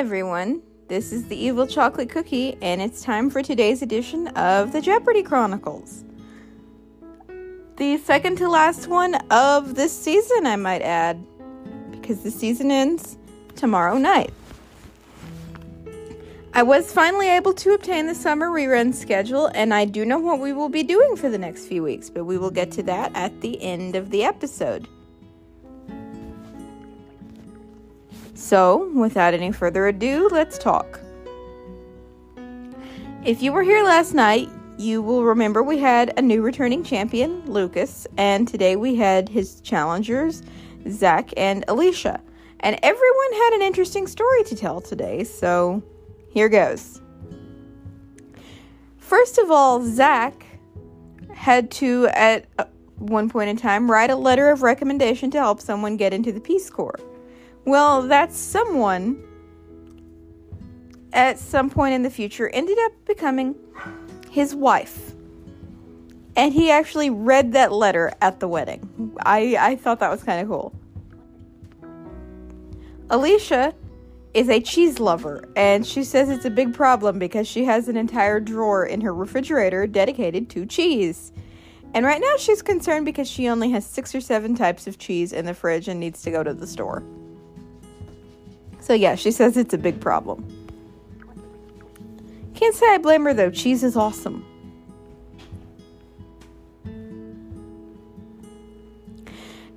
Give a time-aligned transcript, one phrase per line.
[0.00, 0.62] Everyone.
[0.88, 5.22] This is the Evil Chocolate Cookie, and it's time for today's edition of the Jeopardy
[5.22, 6.04] Chronicles.
[7.76, 11.22] The second to last one of this season, I might add,
[11.90, 13.18] because the season ends
[13.56, 14.32] tomorrow night.
[16.54, 20.40] I was finally able to obtain the summer rerun schedule, and I do know what
[20.40, 23.14] we will be doing for the next few weeks, but we will get to that
[23.14, 24.88] at the end of the episode.
[28.40, 30.98] So, without any further ado, let's talk.
[33.22, 37.44] If you were here last night, you will remember we had a new returning champion,
[37.44, 40.42] Lucas, and today we had his challengers,
[40.88, 42.18] Zach and Alicia.
[42.60, 45.82] And everyone had an interesting story to tell today, so
[46.30, 47.02] here goes.
[48.96, 50.46] First of all, Zach
[51.34, 52.46] had to, at
[52.96, 56.40] one point in time, write a letter of recommendation to help someone get into the
[56.40, 56.98] Peace Corps.
[57.64, 59.22] Well, that someone
[61.12, 63.54] at some point in the future ended up becoming
[64.30, 65.12] his wife.
[66.36, 69.12] And he actually read that letter at the wedding.
[69.24, 70.72] I, I thought that was kind of cool.
[73.10, 73.74] Alicia
[74.32, 77.96] is a cheese lover, and she says it's a big problem because she has an
[77.96, 81.32] entire drawer in her refrigerator dedicated to cheese.
[81.92, 85.32] And right now she's concerned because she only has six or seven types of cheese
[85.32, 87.02] in the fridge and needs to go to the store.
[88.80, 90.44] So, yeah, she says it's a big problem.
[92.54, 94.44] Can't say I blame her though, cheese is awesome.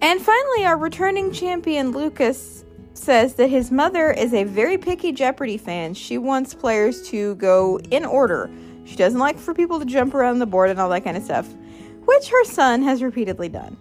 [0.00, 2.64] And finally, our returning champion Lucas
[2.94, 5.94] says that his mother is a very picky Jeopardy fan.
[5.94, 8.50] She wants players to go in order.
[8.84, 11.22] She doesn't like for people to jump around the board and all that kind of
[11.22, 11.48] stuff,
[12.04, 13.76] which her son has repeatedly done.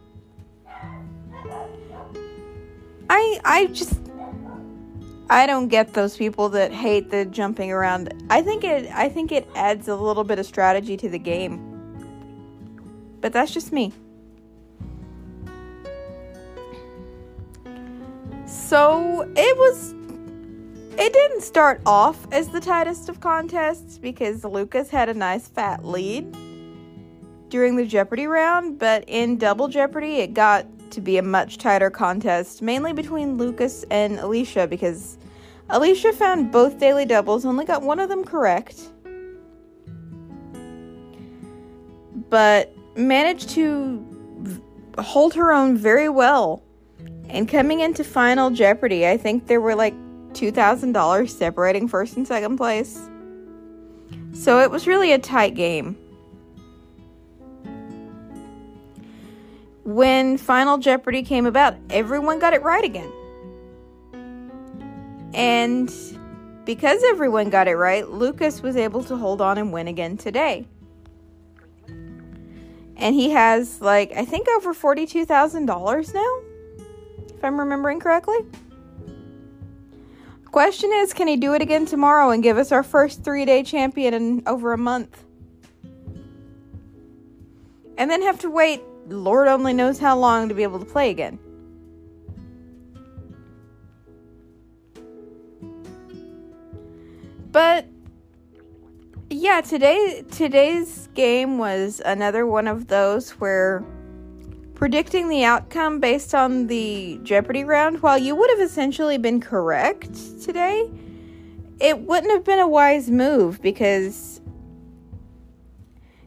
[3.09, 4.06] I I just
[5.29, 8.13] I don't get those people that hate the jumping around.
[8.29, 11.61] I think it I think it adds a little bit of strategy to the game.
[13.19, 13.93] But that's just me.
[18.45, 19.93] So, it was
[20.99, 25.85] it didn't start off as the tightest of contests because Lucas had a nice fat
[25.85, 26.35] lead
[27.49, 31.89] during the Jeopardy round, but in Double Jeopardy it got to be a much tighter
[31.89, 35.17] contest, mainly between Lucas and Alicia, because
[35.69, 38.89] Alicia found both daily doubles, only got one of them correct,
[42.29, 44.03] but managed to
[44.97, 46.63] hold her own very well.
[47.29, 49.93] And coming into Final Jeopardy, I think there were like
[50.33, 53.09] $2,000 separating first and second place.
[54.33, 55.97] So it was really a tight game.
[59.87, 63.09] When Final Jeopardy came about, everyone got it right again.
[65.33, 65.89] And
[66.65, 70.67] because everyone got it right, Lucas was able to hold on and win again today.
[71.87, 76.39] And he has, like, I think over $42,000 now,
[77.33, 78.39] if I'm remembering correctly.
[80.43, 83.63] Question is, can he do it again tomorrow and give us our first three day
[83.63, 85.23] champion in over a month?
[87.97, 91.09] And then have to wait Lord only knows how long to be able to play
[91.09, 91.40] again.
[97.51, 97.85] But
[99.29, 103.84] yeah, today today's game was another one of those where
[104.75, 110.13] predicting the outcome based on the Jeopardy round, while you would have essentially been correct
[110.44, 110.92] today,
[111.80, 114.39] it wouldn't have been a wise move because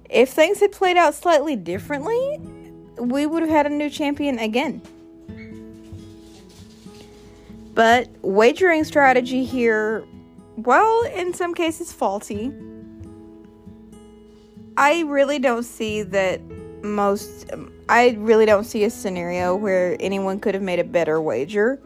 [0.08, 2.40] if things had played out slightly differently,
[3.00, 4.82] we would have had a new champion again.
[7.74, 10.04] But wagering strategy here,
[10.56, 12.52] well, in some cases faulty.
[14.76, 16.40] I really don't see that
[16.82, 17.50] most.
[17.88, 21.80] I really don't see a scenario where anyone could have made a better wager.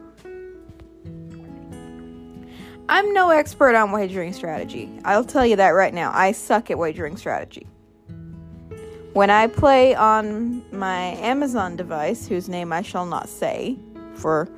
[2.88, 4.90] I'm no expert on wagering strategy.
[5.05, 6.12] I'll tell you that right now.
[6.14, 7.66] I suck at wagering strategy.
[9.14, 13.78] When I play on my Amazon device, whose name I shall not say
[14.14, 14.49] for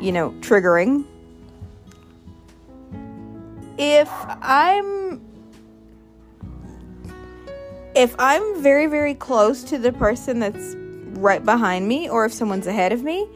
[0.00, 1.04] you know, triggering.
[3.78, 4.10] If
[4.42, 5.20] I'm
[7.94, 10.74] if I'm very very close to the person that's
[11.18, 13.26] right behind me or if someone's ahead of me,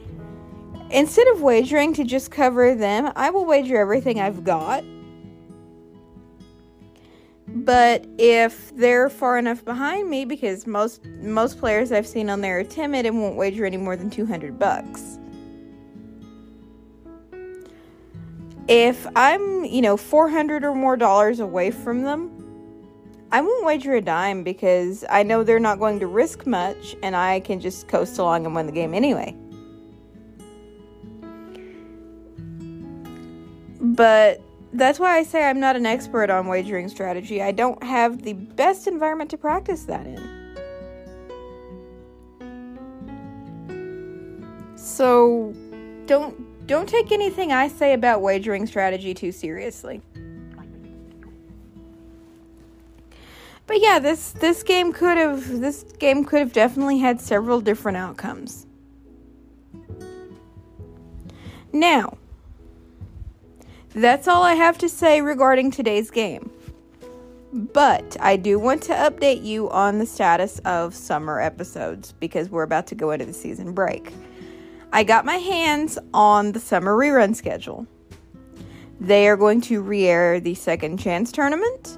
[0.91, 4.83] instead of wagering to just cover them, I will wager everything I've got.
[7.65, 12.59] But if they're far enough behind me because most most players I've seen on there
[12.59, 15.17] are timid and won't wager any more than 200 bucks.
[18.67, 22.31] If I'm, you know, 400 or more dollars away from them,
[23.31, 27.15] I won't wager a dime because I know they're not going to risk much and
[27.15, 29.35] I can just coast along and win the game anyway.
[33.81, 34.44] But
[34.77, 37.41] that's why I say I'm not an expert on wagering strategy.
[37.41, 40.45] I don't have the best environment to practice that in.
[44.75, 45.53] So
[46.05, 50.01] don't don't take anything I say about wagering strategy too seriously.
[53.67, 57.97] But yeah, this this game could have this game could have definitely had several different
[57.97, 58.67] outcomes.
[61.73, 62.17] Now,
[63.95, 66.51] that's all I have to say regarding today's game.
[67.53, 72.63] But I do want to update you on the status of summer episodes because we're
[72.63, 74.11] about to go into the season break.
[74.91, 77.87] I got my hands on the summer rerun schedule.
[78.99, 81.97] They are going to re air the Second Chance tournament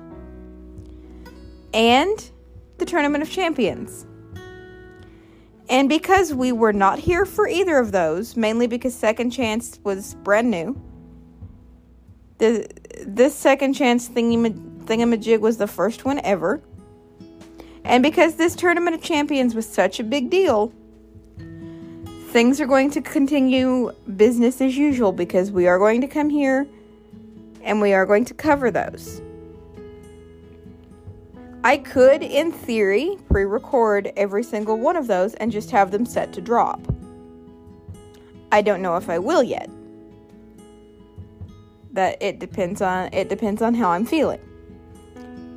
[1.73, 2.31] and
[2.77, 4.05] the Tournament of Champions.
[5.69, 10.13] And because we were not here for either of those, mainly because Second Chance was
[10.23, 10.79] brand new,
[12.37, 12.67] the
[13.05, 14.37] this Second Chance thingy
[14.85, 16.61] thingamajig was the first one ever.
[17.83, 20.73] And because this Tournament of Champions was such a big deal,
[22.29, 26.67] things are going to continue business as usual because we are going to come here
[27.63, 29.21] and we are going to cover those.
[31.63, 36.05] I could, in theory, pre record every single one of those and just have them
[36.05, 36.79] set to drop.
[38.51, 39.69] I don't know if I will yet.
[41.97, 44.39] That it depends on it depends on how I'm feeling.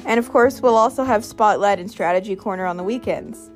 [0.06, 3.50] And of course, we'll also have Spotlight and Strategy Corner on the weekends.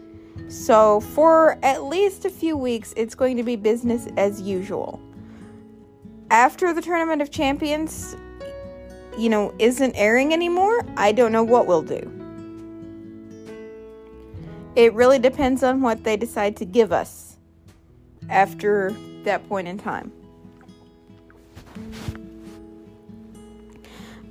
[0.49, 5.01] So, for at least a few weeks, it's going to be business as usual.
[6.29, 8.17] After the Tournament of Champions,
[9.17, 12.03] you know, isn't airing anymore, I don't know what we'll do.
[14.77, 17.39] It really depends on what they decide to give us
[18.29, 20.13] after that point in time.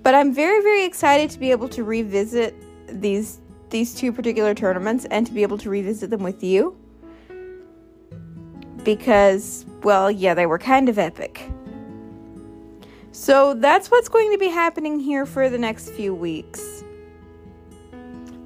[0.04, 2.54] But I'm very, very excited to be able to revisit
[2.88, 3.40] these
[3.70, 6.78] these two particular tournaments and to be able to revisit them with you.
[8.84, 11.50] Because, well, yeah, they were kind of epic.
[13.12, 16.84] So that's what's going to be happening here for the next few weeks.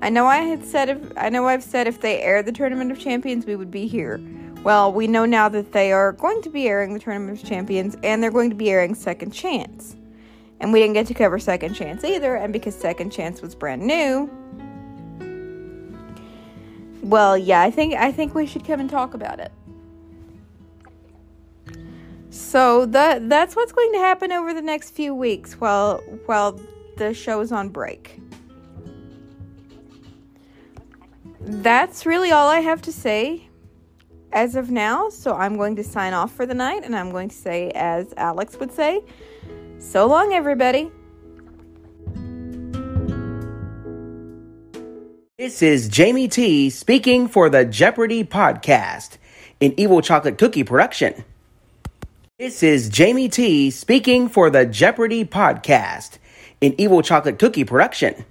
[0.02, 2.92] I know I had said if I know I've said if they air the Tournament
[2.92, 4.22] of Champions, we would be here.
[4.64, 7.98] Well, we know now that they are going to be airing the Tournament of Champions
[8.04, 9.97] and they're going to be airing Second Chance.
[10.60, 13.82] And we didn't get to cover Second Chance either, and because Second Chance was brand
[13.82, 14.30] new,
[17.04, 19.52] well, yeah, I think I think we should come and talk about it.
[22.30, 26.60] So that that's what's going to happen over the next few weeks while while
[26.98, 28.20] the show is on break.
[31.48, 33.48] that's really all I have to say
[34.34, 35.10] as of now.
[35.10, 38.14] So I'm going to sign off for the night and I'm going to say, as
[38.18, 39.02] Alex would say,
[39.80, 40.92] so long, everybody.
[45.38, 49.18] This is Jamie T speaking for the Jeopardy podcast,
[49.62, 51.24] an Evil Chocolate Cookie production.
[52.40, 56.18] This is Jamie T speaking for the Jeopardy podcast,
[56.62, 58.26] an Evil Chocolate Cookie production.